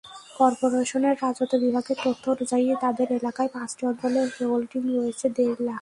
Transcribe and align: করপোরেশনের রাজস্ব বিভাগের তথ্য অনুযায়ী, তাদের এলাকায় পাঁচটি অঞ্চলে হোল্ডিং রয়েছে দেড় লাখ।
করপোরেশনের 0.37 1.15
রাজস্ব 1.23 1.53
বিভাগের 1.57 1.97
তথ্য 2.05 2.23
অনুযায়ী, 2.29 2.65
তাদের 2.81 3.07
এলাকায় 3.19 3.49
পাঁচটি 3.55 3.83
অঞ্চলে 3.85 4.19
হোল্ডিং 4.41 4.81
রয়েছে 4.97 5.27
দেড় 5.37 5.59
লাখ। 5.67 5.79